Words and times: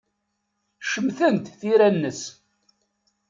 Cemtent 0.91 1.45
tira-nnes. 1.59 2.21